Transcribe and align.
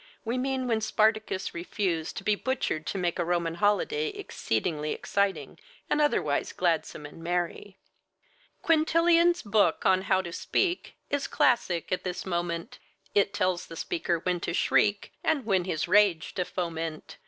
We 0.25 0.35
mean 0.39 0.65
when 0.65 0.81
Spartacus 0.81 1.53
refused 1.53 2.17
To 2.17 2.23
be 2.23 2.33
butchered 2.33 2.87
to 2.87 2.97
make 2.97 3.19
a 3.19 3.23
Roman 3.23 3.53
holiday 3.61 4.07
exceedingly 4.09 4.93
exciting 4.93 5.59
and 5.91 6.01
otherwise 6.01 6.53
gladsome 6.53 7.05
and 7.05 7.23
merry.) 7.23 7.77
Quintilian's 8.63 9.43
book 9.43 9.85
on 9.85 10.01
How 10.01 10.23
to 10.23 10.33
Speak 10.33 10.95
Is 11.11 11.27
classic 11.27 11.91
at 11.91 12.03
this 12.03 12.25
moment; 12.25 12.79
It 13.13 13.31
tells 13.31 13.67
the 13.67 13.75
speaker 13.75 14.17
when 14.17 14.39
to 14.39 14.55
shriek 14.55 15.13
And 15.23 15.45
when 15.45 15.65
his 15.65 15.87
rage 15.87 16.33
to 16.33 16.45
foment. 16.45 17.17